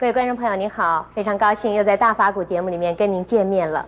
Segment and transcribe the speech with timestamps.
[0.00, 3.84] 各位观众朋友，您好，非常高兴又在大法古节目里面跟您见面了。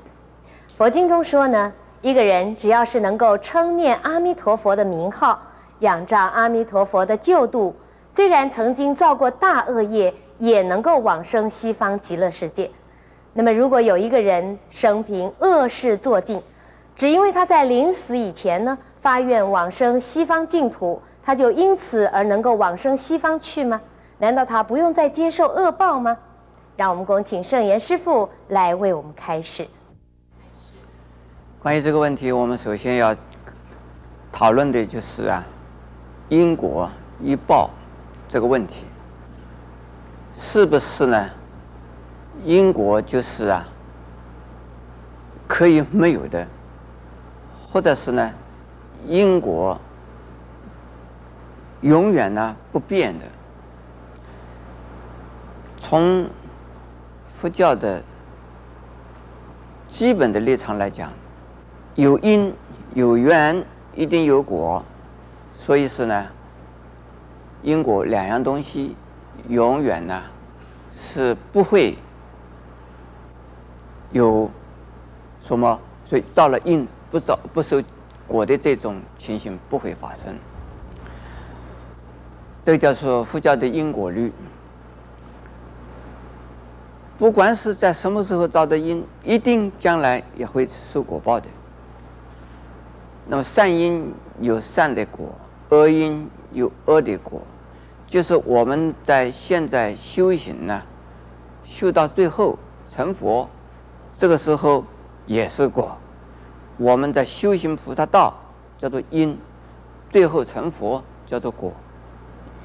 [0.76, 5.40] 佛经中说呢，一个人只要是能够称念阿弥陀佛的名号，
[5.78, 7.76] 仰仗阿弥陀佛的救度，
[8.10, 12.68] 虽然曾经造过大恶业，也能够往生西方极乐世界。
[13.34, 16.42] 那么，如果有一个人生平恶事做尽，
[16.96, 23.80] 只因为他在临死以前呢，发愿往生西方净土，他就因此而能够往生西方去吗？
[24.20, 26.16] 难道他不用再接受恶报吗？
[26.76, 29.66] 让我们恭请圣严师父来为我们开示。
[31.58, 33.16] 关于这个问题，我们首先要
[34.30, 35.42] 讨论的就是啊，
[36.28, 36.90] 因果
[37.22, 37.70] 一报
[38.28, 38.84] 这个问题，
[40.34, 41.30] 是不是呢？
[42.44, 43.64] 因果就是啊，
[45.48, 46.46] 可以没有的。
[47.72, 48.32] 或者是呢，
[49.06, 49.78] 因果
[51.80, 53.24] 永远呢不变的。
[55.80, 56.28] 从
[57.34, 58.00] 佛教的
[59.88, 61.10] 基本的立场来讲，
[61.96, 62.54] 有因
[62.94, 63.64] 有缘
[63.96, 64.84] 一定有果，
[65.52, 66.26] 所以是呢，
[67.62, 68.94] 因果两样东西
[69.48, 70.22] 永远呢
[70.92, 71.96] 是不会
[74.12, 74.48] 有
[75.40, 76.86] 什么，所以造了因。
[77.10, 77.82] 不造不受
[78.28, 80.32] 果的这种情形不会发生，
[82.62, 84.32] 这个叫做佛教的因果律。
[87.20, 91.46] 不管是在什么时候造的因，一定将来也会受果报的。
[93.26, 95.28] 那么善因有善的果，
[95.68, 97.42] 恶因有恶的果，
[98.06, 100.80] 就是我们在现在修行呢，
[101.62, 102.58] 修到最后
[102.88, 103.46] 成佛，
[104.16, 104.82] 这个时候
[105.26, 105.94] 也是果。
[106.78, 108.32] 我们在修行菩萨道
[108.78, 109.38] 叫做因，
[110.08, 111.70] 最后成佛叫做果，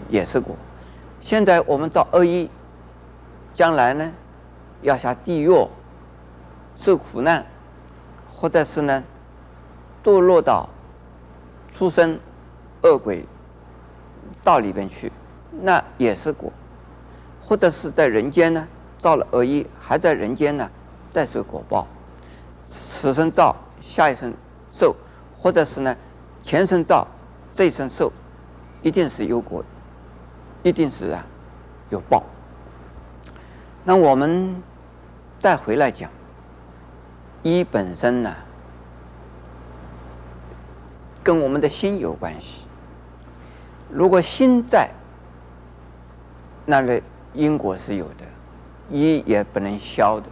[0.08, 0.56] 也是果。
[1.20, 2.48] 现在我们造恶业，
[3.54, 4.10] 将来呢
[4.86, 5.50] 要下地狱
[6.76, 7.46] 受苦难，
[8.32, 9.04] 或者是呢
[10.04, 10.70] 堕落到
[11.72, 12.20] 畜生
[12.84, 13.26] 恶鬼
[14.44, 15.12] 道里边去，
[15.52, 16.52] 那也是果。
[17.44, 20.70] 或者是在人间呢造了恶业，还在人间呢
[21.10, 21.88] 再受果报，
[22.66, 23.56] 此生造。
[23.82, 24.34] 下一生
[24.68, 24.96] 受，
[25.38, 25.96] 或者是呢，
[26.42, 27.08] 前生造，
[27.54, 28.12] 这一生受，
[28.82, 29.64] 一定是有果，
[30.64, 31.24] 一定是啊
[31.92, 32.24] 有报。
[33.84, 34.56] 那我们
[35.46, 36.10] 再回来讲，
[37.44, 38.34] 一本身呢，
[41.24, 42.64] 跟我们的心有关系。
[43.92, 44.90] 如果心在，
[46.66, 47.00] 那个
[47.36, 48.26] 因果是有的，
[48.90, 50.26] 一也不能消的。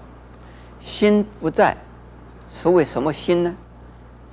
[0.80, 1.78] 心不在。
[2.50, 3.56] 所谓什么心呢？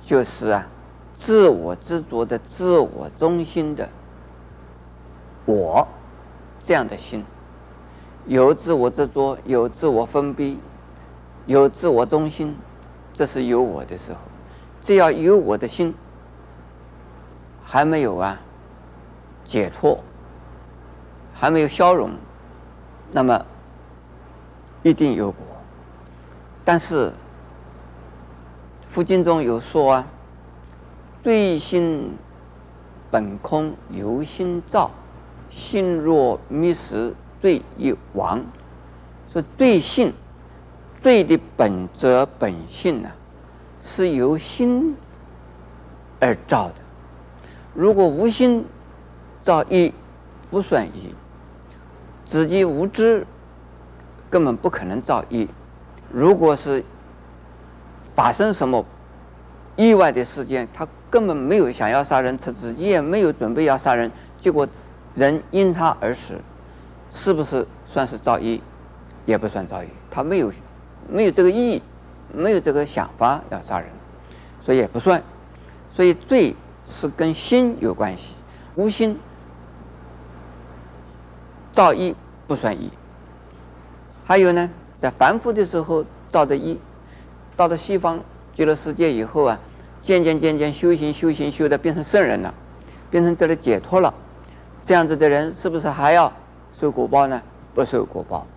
[0.01, 0.65] 就是啊，
[1.13, 3.87] 自我执着的、自我中心的
[5.45, 5.87] 我
[6.63, 7.23] 这样的心，
[8.25, 10.57] 有自我执着，有自我封闭，
[11.45, 12.55] 有自我中心，
[13.13, 14.19] 这是有我的时候。
[14.79, 15.93] 只要有我的心
[17.63, 18.39] 还没有啊
[19.43, 20.03] 解脱，
[21.33, 22.11] 还没有消融，
[23.11, 23.45] 那么
[24.83, 25.45] 一定有果。
[26.63, 27.13] 但是。
[28.87, 30.05] 佛经中有说啊，
[31.23, 32.13] 罪心
[33.09, 34.91] 本空，由心造，
[35.49, 38.43] 心若迷失，罪亦亡。
[39.29, 40.11] 说罪性，
[41.01, 43.09] 罪的本质本性呢、
[43.79, 44.95] 是由心
[46.19, 46.75] 而造的。
[47.73, 48.63] 如果无心
[49.41, 49.91] 造一，
[50.51, 51.13] 不算一；
[52.23, 53.25] 自己无知，
[54.29, 55.47] 根本不可能造一。
[56.11, 56.83] 如果是
[58.13, 58.85] 发生什么
[59.75, 64.67] 意外的事件，他根本没有想要杀人，他自己也没有准备要杀人，结果
[65.15, 66.35] 人因他而死，
[67.09, 68.61] 是不是算是造一？
[69.25, 70.51] 也不算造一，他没有
[71.09, 71.81] 没有这个意义，
[72.33, 73.87] 没有这个想法要杀人，
[74.61, 75.21] 所以也不算。
[75.89, 76.55] 所以罪
[76.85, 78.35] 是跟心有关系，
[78.75, 79.19] 无心
[81.71, 82.15] 造业
[82.47, 82.89] 不算业。
[84.25, 86.77] 还有呢，在凡夫的时候造的业。
[87.57, 88.19] 到了西方
[88.55, 89.59] 极乐世界以后啊，
[90.01, 92.53] 渐渐渐渐修行修行修的变成圣人了，
[93.11, 94.11] 变成得了解脱了，
[94.81, 96.31] 这样子的人是不是还要
[96.73, 97.39] 受果报呢？
[97.75, 98.47] 不受果报。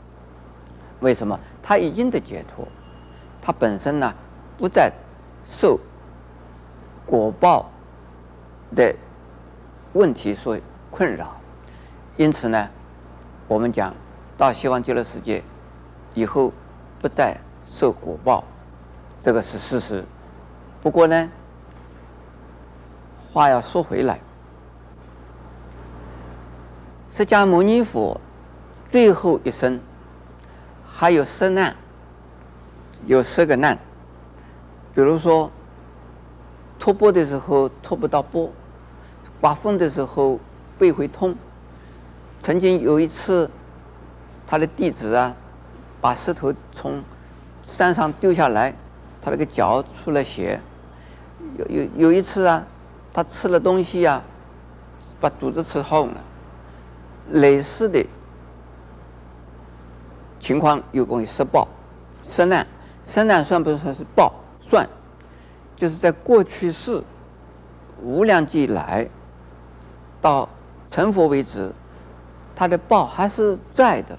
[1.00, 1.38] 为什么？
[1.66, 2.68] 他已经的解脱，
[3.40, 4.12] 他本身呢
[4.58, 4.92] 不再
[5.46, 5.80] 受
[7.06, 7.70] 果报
[8.76, 8.94] 的
[9.94, 10.58] 问题所
[10.90, 11.34] 困扰，
[12.18, 12.68] 因此呢，
[13.48, 13.94] 我们讲
[14.36, 15.42] 到西方极乐世界
[16.12, 16.52] 以后
[17.00, 17.34] 不再
[17.64, 18.44] 受果报。
[19.18, 20.04] 这个是事实，
[20.82, 21.30] 不过呢，
[23.32, 24.20] 话要说回来，
[27.10, 28.20] 释迦牟尼佛
[28.90, 29.80] 最后一生
[30.96, 31.74] 还有十难，
[33.04, 33.76] 有十个难。
[34.94, 35.50] 比如说，
[36.78, 38.48] 托钵的时候托不到钵，
[39.40, 40.38] 刮风的时候
[40.78, 41.34] 背会痛。
[42.38, 43.50] 曾经有一次，
[44.46, 45.34] 他的弟子啊，
[46.00, 47.02] 把石头从
[47.64, 48.72] 山上丢下来，
[49.20, 50.60] 他那个脚出了血。
[51.58, 52.64] 有有有一次啊，
[53.12, 54.22] 他吃了东西啊，
[55.20, 56.20] 把肚子吃痛了。
[57.32, 58.06] 类似的
[60.44, 61.66] 情况有关于十报、
[62.22, 62.66] 十难，
[63.02, 64.30] 十难算不算是报？
[64.60, 64.86] 算，
[65.74, 67.02] 就是在过去世
[68.02, 69.08] 无量劫以来
[70.20, 70.46] 到
[70.86, 71.72] 成佛为止，
[72.54, 74.18] 他的报还是在的。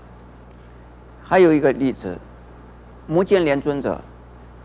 [1.24, 2.18] 还有一个例子，
[3.06, 4.02] 摩肩连尊者，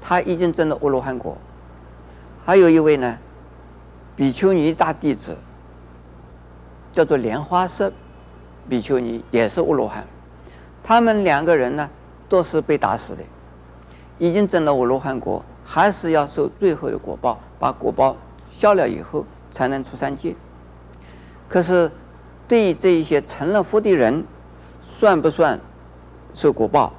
[0.00, 1.36] 他已经证了阿罗汉果。
[2.42, 3.18] 还有一位呢，
[4.16, 5.36] 比丘尼大弟子，
[6.90, 7.92] 叫做莲花色
[8.66, 10.06] 比丘尼，也是阿罗汉。
[10.90, 11.88] 他们两个人呢，
[12.28, 13.22] 都是被打死的，
[14.18, 18.16] 已经证了我罗汉果，还是要受最后的果报，把果报
[18.50, 20.34] 消了以后，才能出三界。
[21.48, 21.88] 可是，
[22.48, 24.24] 对于这一些成了佛的人，
[24.82, 25.60] 算不算
[26.34, 26.92] 受果报？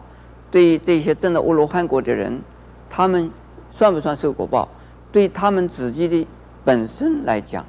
[0.50, 2.42] 对于这些证了阿罗汉果的人，
[2.90, 3.30] 他们
[3.70, 4.70] 算不算受果报？
[5.12, 6.26] 对他们自己的
[6.64, 7.66] 本身来讲，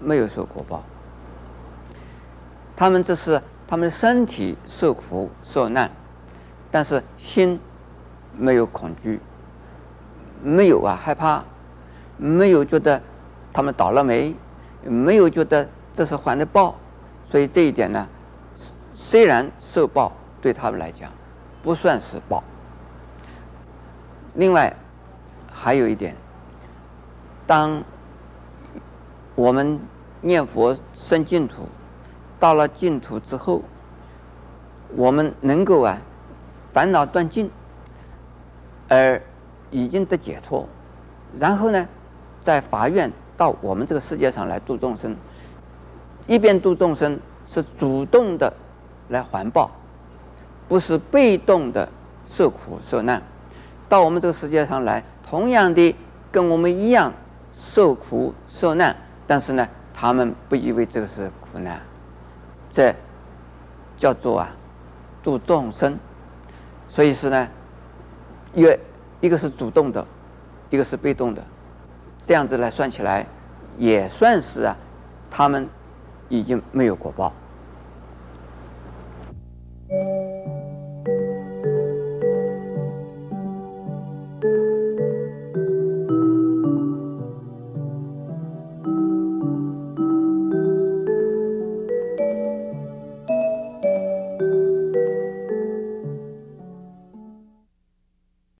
[0.00, 0.82] 没有受果报。
[2.74, 3.40] 他们只是
[3.70, 5.88] 他们的身体受苦受难，
[6.72, 7.60] 但是心
[8.36, 9.20] 没有恐惧，
[10.42, 11.44] 没有啊害怕，
[12.16, 13.00] 没有觉得
[13.52, 14.34] 他们倒了霉，
[14.82, 16.74] 没有觉得这是还的报，
[17.22, 18.08] 所以这一点呢，
[18.92, 20.10] 虽然受报
[20.42, 21.08] 对他们来讲
[21.62, 22.42] 不算是报。
[24.34, 24.74] 另外
[25.52, 26.16] 还有一点。
[27.46, 27.82] 当
[29.36, 29.78] 我们
[30.20, 31.68] 念佛生净土，
[32.40, 33.62] 到了净土之后，
[34.96, 35.98] 我们能够啊
[36.72, 37.48] 烦恼断尽，
[38.88, 39.22] 而
[39.70, 40.66] 已经得解脱，
[41.36, 41.86] 然后呢，
[42.40, 45.14] 在法院到我们这个世界上来度众生，
[46.26, 48.52] 一边度众生是主动的
[49.10, 49.70] 来还报，
[50.66, 51.88] 不是被动的
[52.26, 53.22] 受苦受难，
[53.88, 55.94] 到我们这个世界上来，同样的
[56.32, 57.12] 跟我们一样。
[57.52, 58.96] 受苦受难，
[59.26, 61.80] 但是呢，他们不以为这个是苦难，
[62.70, 62.94] 这
[63.96, 64.48] 叫做啊
[65.22, 65.98] 度众生。
[66.88, 67.48] 所以是呢，
[68.54, 68.78] 一个
[69.20, 70.04] 一个是主动的，
[70.70, 71.42] 一个是被动的，
[72.22, 73.26] 这样子来算起来，
[73.76, 74.76] 也算是啊，
[75.30, 75.68] 他们
[76.28, 77.32] 已经没有果报。